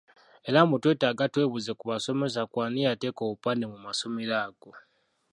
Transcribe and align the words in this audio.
Era 0.47 0.59
mbu 0.65 0.75
twetaaga 0.83 1.25
twebuuze 1.33 1.71
ku 1.79 1.83
basomesa 1.91 2.41
ku 2.51 2.57
ani 2.65 2.79
yateeka 2.87 3.21
obupande 3.25 3.65
mu 3.71 3.77
masomero 3.85 4.33
ago? 4.45 4.71